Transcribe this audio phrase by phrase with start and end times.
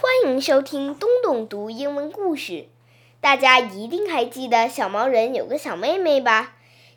[0.00, 2.66] 欢迎收听东东读英文故事。
[3.20, 6.54] 大家一定还记得小毛人有个小妹妹吧？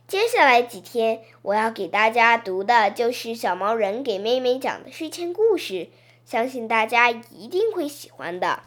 [0.07, 5.89] 接下来几天，我要给大家读的就是小毛人给妹妹讲的睡前故事，
[6.25, 8.63] 相信大家一定会喜欢的。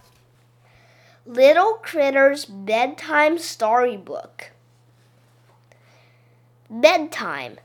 [1.26, 4.50] Little Critter's Bedtime Storybook
[6.68, 7.58] Bedtime.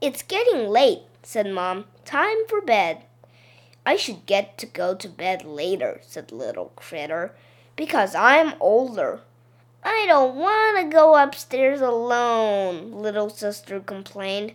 [0.00, 1.84] It's getting late, said Mom.
[2.06, 3.00] Time for bed.
[3.85, 7.35] I should get to go to bed later, said Little Critter,
[7.75, 9.21] because I'm older.
[9.83, 14.53] I don't want to go upstairs alone, Little Sister complained.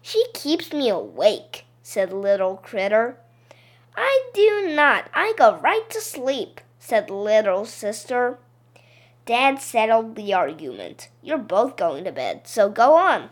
[0.00, 3.18] She keeps me awake, said Little Critter.
[3.94, 5.10] I do not.
[5.12, 8.38] I go right to sleep, said Little Sister.
[9.26, 11.08] Dad settled the argument.
[11.22, 13.28] You're both going to bed, so go on.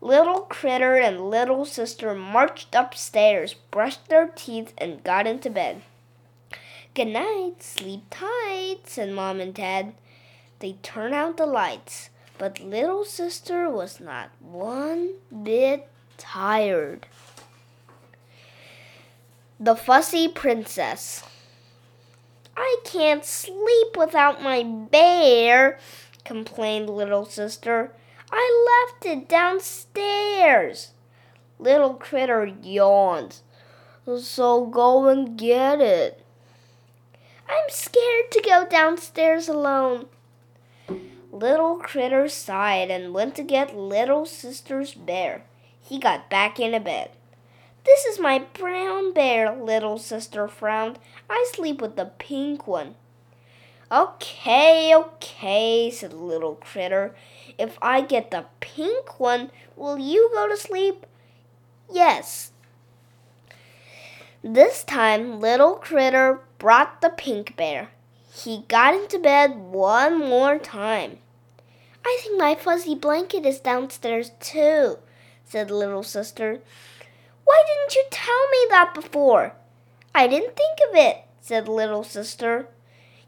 [0.00, 5.82] Little Critter and Little Sister marched upstairs, brushed their teeth, and got into bed.
[6.94, 9.94] Good night, sleep tight, said Mom and Dad.
[10.60, 17.06] They turned out the lights, but Little Sister was not one bit tired.
[19.58, 21.24] The Fussy Princess.
[22.56, 25.78] I can't sleep without my bear,
[26.24, 27.92] complained Little Sister.
[28.30, 30.92] I left it downstairs.
[31.58, 33.40] Little Critter yawned.
[34.20, 36.24] So go and get it.
[37.48, 40.06] I'm scared to go downstairs alone.
[41.32, 45.44] Little Critter sighed and went to get Little Sister's bear.
[45.80, 47.10] He got back into bed.
[47.84, 50.98] This is my brown bear, Little Sister frowned.
[51.30, 52.96] I sleep with the pink one.
[53.90, 57.14] Okay, okay, said the little critter.
[57.56, 61.06] If I get the pink one, will you go to sleep?
[61.90, 62.52] Yes.
[64.44, 67.88] This time, little critter brought the pink bear.
[68.30, 71.18] He got into bed one more time.
[72.04, 74.98] I think my fuzzy blanket is downstairs too,
[75.44, 76.60] said little sister.
[77.44, 79.54] Why didn't you tell me that before?
[80.14, 82.68] I didn't think of it, said little sister.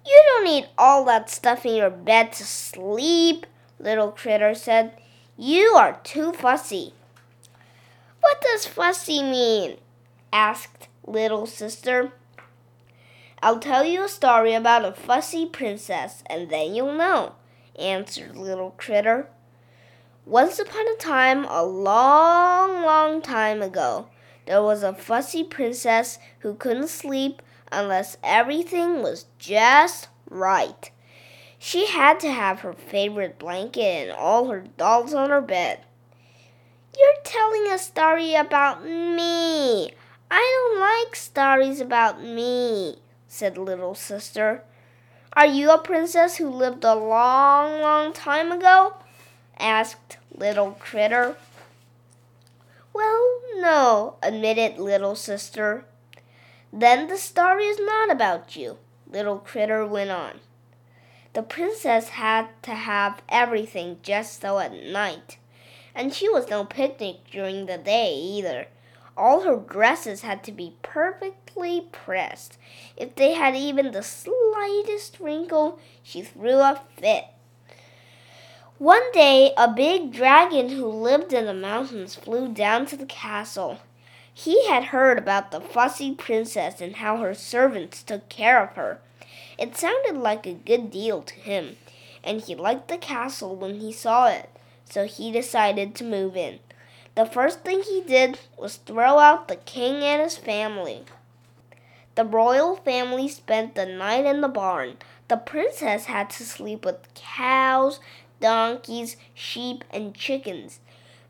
[0.06, 3.46] You don't need all that stuff in your bed to sleep,
[3.78, 4.94] little critter said.
[5.36, 6.94] You are too fussy.
[8.20, 9.78] What does fussy mean?
[10.32, 12.12] asked little sister.
[13.42, 17.36] I'll tell you a story about a fussy princess, and then you'll know,
[17.78, 19.28] answered little critter.
[20.26, 24.08] Once upon a time, a long, long time ago,
[24.44, 27.40] there was a fussy princess who couldn't sleep
[27.72, 30.90] unless everything was just right.
[31.58, 35.80] She had to have her favorite blanket and all her dolls on her bed.
[36.98, 39.90] You're telling a story about me.
[40.30, 42.98] I don't like stories about me,
[43.28, 44.64] said little sister.
[45.34, 48.94] Are you a princess who lived a long, long time ago?
[49.58, 51.36] asked little critter.
[52.92, 55.84] Well, no, admitted little sister.
[56.72, 58.78] Then the story is not about you,
[59.10, 60.40] little critter went on.
[61.32, 65.38] The princess had to have everything just so at night,
[65.94, 68.68] and she was no picnic during the day either.
[69.16, 72.56] All her dresses had to be perfectly pressed.
[72.96, 77.24] If they had even the slightest wrinkle, she threw a fit.
[78.78, 83.80] One day, a big dragon who lived in the mountains flew down to the castle.
[84.44, 88.98] He had heard about the fussy princess and how her servants took care of her.
[89.58, 91.76] It sounded like a good deal to him,
[92.24, 94.48] and he liked the castle when he saw it,
[94.86, 96.60] so he decided to move in.
[97.16, 101.04] The first thing he did was throw out the king and his family.
[102.14, 104.96] The royal family spent the night in the barn.
[105.28, 108.00] The princess had to sleep with cows,
[108.40, 110.80] donkeys, sheep, and chickens.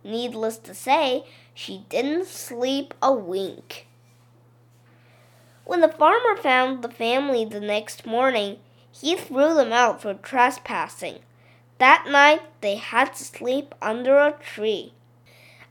[0.02, 1.24] Needless to say,
[1.54, 3.86] she didn't sleep a wink.
[5.64, 8.58] When the farmer found the family the next morning,
[8.90, 11.20] he threw them out for trespassing.
[11.78, 14.92] That night they had to sleep under a tree.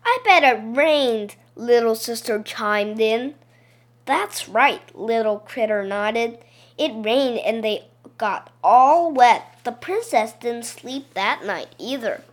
[0.05, 3.35] I bet it rained, little sister chimed in.
[4.05, 6.39] That's right, little critter nodded.
[6.77, 7.85] It rained and they
[8.17, 9.59] got all wet.
[9.63, 12.23] The princess didn't sleep that night either.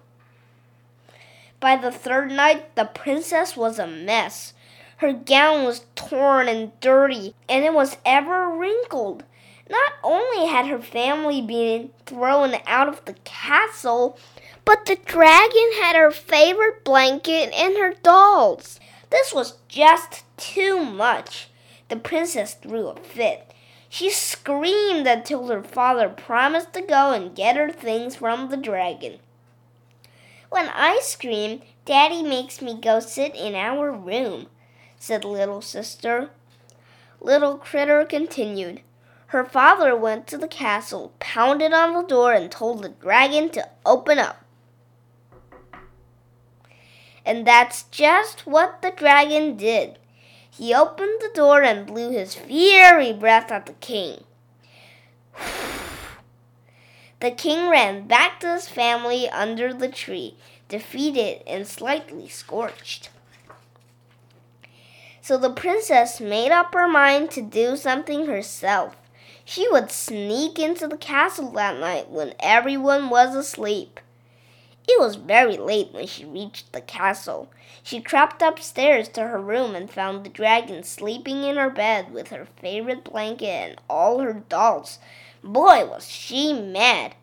[1.59, 4.53] By the third night, the princess was a mess.
[4.99, 9.25] Her gown was torn and dirty, and it was ever wrinkled.
[9.69, 14.19] Not only had her family been thrown out of the castle,
[14.65, 18.79] but the dragon had her favorite blanket and her dolls.
[19.11, 21.49] This was just too much.
[21.89, 23.53] The princess threw a fit.
[23.89, 29.21] She screamed until her father promised to go and get her things from the dragon.
[30.51, 34.49] When I scream, Daddy makes me go sit in our room,
[34.99, 36.31] said little sister.
[37.21, 38.81] Little Critter continued.
[39.29, 43.69] Her father went to the castle, pounded on the door, and told the dragon to
[43.85, 44.45] open up.
[47.25, 49.99] And that's just what the dragon did.
[50.49, 54.23] He opened the door and blew his fiery breath at the king.
[57.21, 60.37] The king ran back to his family under the tree,
[60.69, 63.09] defeated and slightly scorched.
[65.23, 68.97] So the princess made up her mind to do something herself.
[69.45, 73.99] She would sneak into the castle that night when everyone was asleep.
[74.89, 77.49] It was very late when she reached the castle.
[77.83, 82.29] She crept upstairs to her room and found the dragon sleeping in her bed with
[82.29, 84.99] her favorite blanket and all her dolls.
[85.47, 87.15] Boy, was she mad!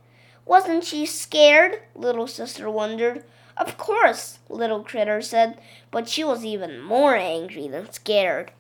[0.46, 1.82] Wasn't she scared?
[1.94, 3.26] Little sister wondered.
[3.58, 5.60] Of course, Little Critter said,
[5.92, 8.52] but she was even more angry than scared.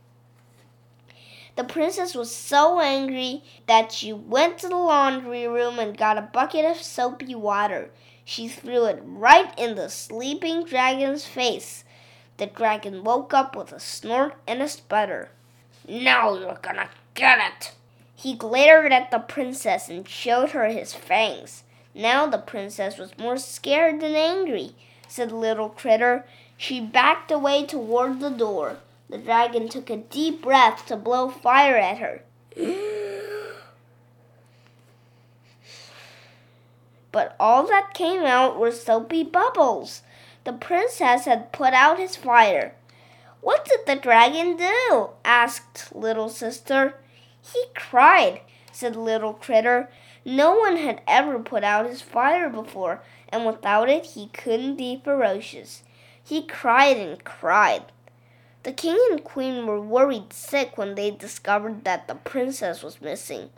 [1.56, 6.22] The princess was so angry that she went to the laundry room and got a
[6.22, 7.90] bucket of soapy water.
[8.26, 11.86] She threw it right in the sleeping dragon's face.
[12.36, 15.30] The dragon woke up with a snort and a sputter.
[15.88, 17.74] Now you're gonna get it!
[18.16, 21.64] He glared at the princess and showed her his fangs.
[21.96, 24.76] Now the princess was more scared than angry,
[25.08, 26.26] said Little Critter.
[26.58, 28.78] She backed away toward the door.
[29.10, 32.24] The dragon took a deep breath to blow fire at her.
[37.12, 40.02] but all that came out were soapy bubbles.
[40.44, 42.74] The princess had put out his fire.
[43.40, 45.10] What did the dragon do?
[45.24, 46.96] asked little sister.
[47.52, 48.42] He cried,
[48.72, 49.90] said little critter.
[50.24, 55.02] No one had ever put out his fire before, and without it he couldn't be
[55.04, 55.84] ferocious.
[56.24, 57.84] He cried and cried.
[58.64, 63.50] The king and queen were worried sick when they discovered that the princess was missing.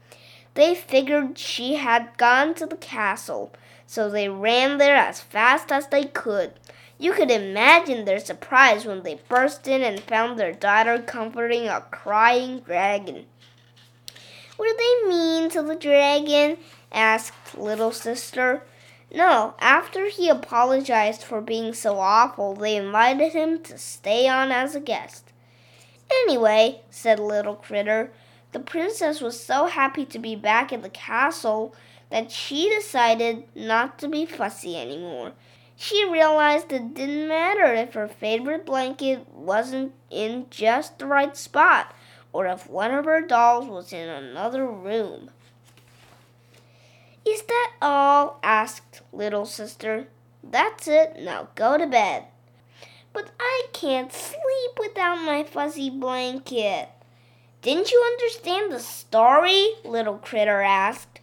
[0.56, 3.52] They figured she had gone to the castle,
[3.86, 6.54] so they ran there as fast as they could.
[6.98, 11.82] You could imagine their surprise when they burst in and found their daughter comforting a
[11.82, 13.26] crying dragon.
[14.58, 16.58] Were they mean to the dragon?
[16.92, 18.64] asked little sister.
[19.12, 24.76] No, after he apologized for being so awful, they invited him to stay on as
[24.76, 25.32] a guest.
[26.10, 28.12] Anyway, said Little Critter,
[28.52, 31.76] the princess was so happy to be back at the castle
[32.10, 35.34] that she decided not to be fussy anymore.
[35.76, 41.94] She realized it didn't matter if her favorite blanket wasn't in just the right spot
[42.36, 45.30] or if one of her dolls was in another room.
[47.26, 48.42] Is that all?
[48.44, 50.08] asked little sister.
[50.44, 51.16] That's it.
[51.22, 52.26] Now go to bed.
[53.14, 56.90] But I can't sleep without my fuzzy blanket.
[57.62, 59.70] Didn't you understand the story?
[59.86, 61.22] Little Critter asked.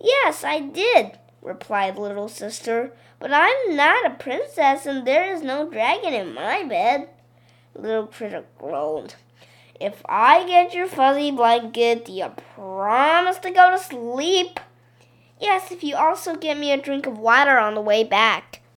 [0.00, 5.68] Yes, I did, replied Little Sister, but I'm not a princess and there is no
[5.68, 7.08] dragon in my bed.
[7.74, 9.16] Little Critter groaned.
[9.78, 14.58] If I get your fuzzy blanket, do you promise to go to sleep?
[15.38, 18.62] Yes, if you also get me a drink of water on the way back.